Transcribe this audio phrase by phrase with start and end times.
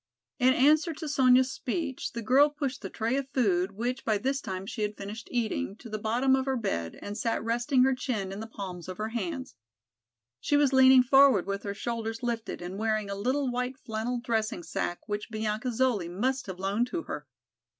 [0.39, 4.41] In answer to Sonya's speech, the girl pushed the tray of food which by this
[4.41, 7.93] time she had finished eating, to the bottom of her bed and sat resting her
[7.93, 9.53] chin in the palms of her hands.
[10.39, 14.63] She was leaning forward with her shoulders lifted and wearing a little white flannel dressing
[14.63, 17.27] sacque which Bianca Zoli must have loaned to her.